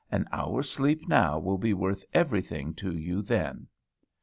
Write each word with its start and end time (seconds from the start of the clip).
An 0.09 0.27
hour's 0.31 0.67
sleep 0.67 1.07
now 1.07 1.37
will 1.37 1.59
be 1.59 1.75
worth 1.75 2.03
everything 2.11 2.73
to 2.73 2.91
you 2.97 3.21
then." 3.21 3.67